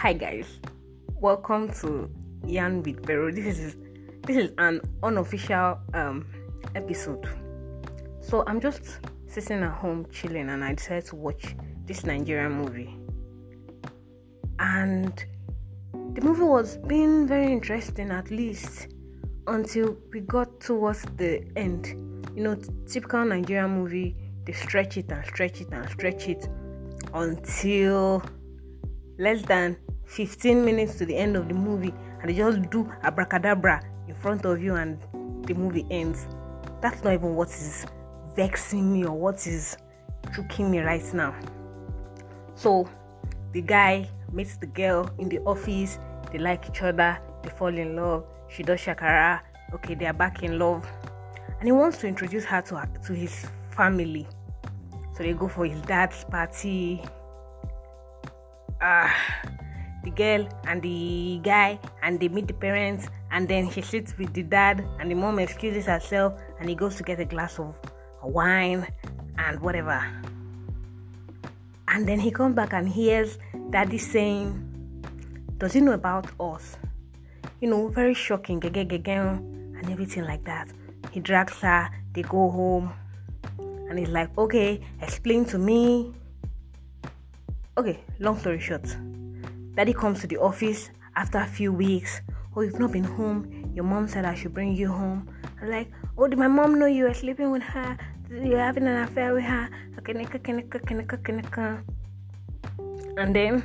[0.00, 0.46] Hi guys,
[1.16, 2.08] welcome to
[2.46, 3.30] Yan with Vero.
[3.30, 3.76] This is
[4.26, 6.26] this is an unofficial um
[6.74, 7.28] episode.
[8.22, 11.54] So I'm just sitting at home chilling, and I decided to watch
[11.84, 12.96] this Nigerian movie.
[14.58, 15.22] And
[16.14, 18.88] the movie was being very interesting, at least
[19.48, 21.88] until we got towards the end.
[22.34, 26.48] You know, typical Nigerian movie, they stretch it and stretch it and stretch it
[27.12, 28.22] until
[29.18, 29.76] less than
[30.10, 34.44] 15 minutes to the end of the movie and they just do abracadabra in front
[34.44, 34.98] of you and
[35.46, 36.26] the movie ends.
[36.80, 37.86] That's not even what is
[38.34, 39.76] vexing me or what is
[40.34, 41.34] choking me right now.
[42.56, 42.88] So
[43.52, 46.00] the guy meets the girl in the office,
[46.32, 49.40] they like each other, they fall in love, she does shakara,
[49.74, 50.90] okay, they are back in love.
[51.60, 54.26] And he wants to introduce her to her, to his family.
[55.16, 57.02] So they go for his dad's party.
[58.80, 59.14] Ah,
[60.04, 64.32] the girl and the guy, and they meet the parents, and then she sits with
[64.32, 67.78] the dad, and the mom excuses herself, and he goes to get a glass of
[68.22, 68.86] wine
[69.38, 70.02] and whatever.
[71.88, 73.38] And then he comes back and hears
[73.70, 74.54] daddy saying,
[75.58, 76.76] Does he know about us?
[77.60, 80.72] You know, very shocking, and everything like that.
[81.10, 82.92] He drags her, they go home,
[83.58, 86.14] and he's like, Okay, explain to me.
[87.76, 88.96] Okay, long story short,
[89.80, 92.20] daddy comes to the office after a few weeks.
[92.54, 93.72] Oh, you've not been home.
[93.74, 95.26] Your mom said I should bring you home.
[95.58, 97.96] I'm like, Oh, did my mom know you were sleeping with her?
[98.30, 99.70] You're having an affair with her?
[99.98, 100.12] Okay,
[103.16, 103.64] and then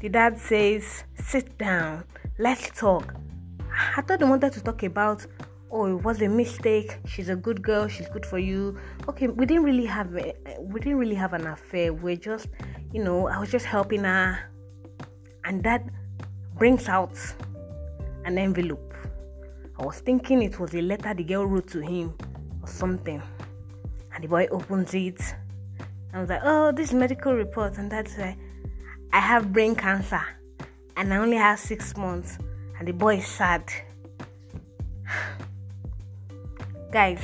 [0.00, 2.04] the dad says, Sit down,
[2.38, 3.14] let's talk.
[3.94, 5.26] I thought they wanted to talk about
[5.70, 9.44] oh it was a mistake she's a good girl she's good for you okay we
[9.44, 12.46] didn't really have a, we didn't really have an affair we're just
[12.92, 14.38] you know i was just helping her
[15.46, 15.82] and that
[16.58, 17.16] brings out
[18.24, 18.92] an envelope.
[19.78, 22.14] I was thinking it was a letter the girl wrote to him
[22.62, 23.22] or something.
[24.14, 25.20] And the boy opens it.
[26.12, 27.78] I was like oh this medical report.
[27.78, 28.36] And that's like
[29.12, 30.22] i have brain cancer.
[30.96, 32.38] And i only have six months.
[32.78, 33.64] And the boy is sad.
[36.92, 37.22] Guys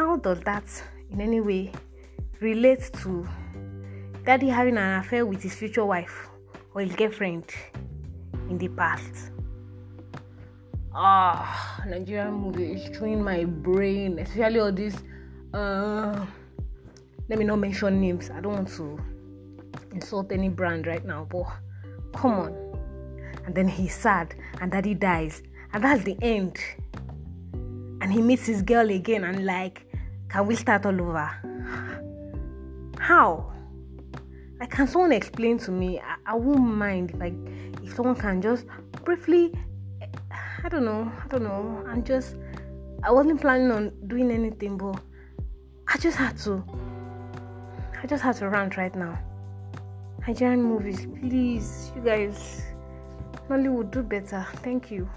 [0.00, 0.64] how does that
[1.10, 1.70] in any way
[2.40, 3.28] relate to
[4.24, 6.29] daddy having an affair with his future wife
[6.74, 7.44] or his girlfriend
[8.48, 9.32] in the past.
[10.92, 14.96] Ah nigerian movie is chewing my brain especially all this
[15.54, 16.26] uh
[17.28, 18.28] let me not mention names.
[18.28, 18.98] I don't want to
[19.92, 21.44] insult any brand right now but
[22.12, 22.52] come on.
[23.46, 25.42] And then he's sad and daddy dies
[25.72, 26.58] and that's the end.
[28.02, 29.86] And he meets his girl again and like
[30.28, 31.30] can we start all over?
[32.98, 33.52] How
[34.60, 38.66] like can someone explain to me I, I won't mind if if someone can just
[39.04, 39.52] briefly
[40.62, 42.36] i don't know i don't know i'm just
[43.02, 45.00] i wasn't planning on doing anything but
[45.88, 46.62] i just had to
[48.02, 49.18] i just had to rant right now
[50.26, 52.62] nigerian movies please you guys
[53.48, 55.08] nollywood do better thank you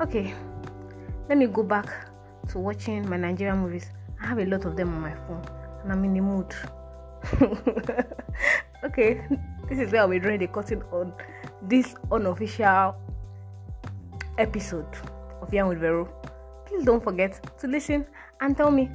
[0.00, 0.32] okay
[1.28, 2.10] let me go back
[2.48, 3.88] to watching my Nigerian movies.
[4.20, 5.46] I have a lot of them on my phone
[5.82, 6.54] and I'm in the mood.
[8.90, 9.22] okay,
[9.68, 11.12] this is where we're drawing the curtain on
[11.62, 12.96] this unofficial
[14.38, 14.86] episode
[15.40, 16.08] of Young with Vero.
[16.66, 18.04] Please don't forget to listen
[18.40, 18.90] and tell me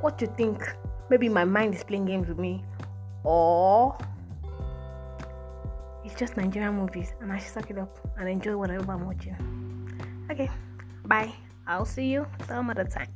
[0.00, 0.62] what you think.
[1.10, 2.64] Maybe my mind is playing games with me,
[3.22, 3.96] or
[6.04, 9.36] it's just Nigerian movies and I should suck it up and enjoy whatever I'm watching.
[10.30, 10.50] Okay,
[11.04, 11.32] bye.
[11.68, 13.08] I'll see you some other time.